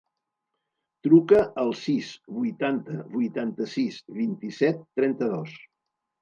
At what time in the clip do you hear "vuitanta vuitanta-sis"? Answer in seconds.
2.37-4.01